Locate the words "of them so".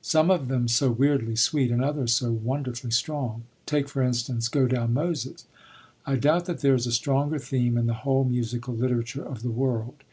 0.30-0.92